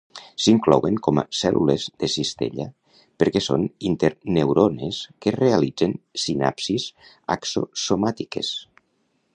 S'inclouen 0.43 0.95
com 1.07 1.19
a 1.21 1.25
cèl·lules 1.39 1.83
de 2.03 2.09
cistella 2.13 2.65
perquè 3.23 3.43
són 3.49 3.67
interneurones 3.91 5.03
que 5.27 5.35
realitzen 5.37 5.95
sinapsis 6.25 6.89
axo-somàtiques. 7.37 8.53